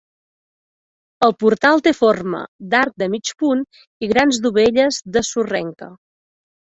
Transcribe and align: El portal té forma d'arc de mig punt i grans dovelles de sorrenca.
El 1.27 1.33
portal 1.43 1.83
té 1.87 1.93
forma 1.97 2.41
d'arc 2.71 2.97
de 3.03 3.09
mig 3.17 3.33
punt 3.43 3.61
i 4.07 4.11
grans 4.15 4.41
dovelles 4.47 5.01
de 5.19 5.25
sorrenca. 5.29 5.91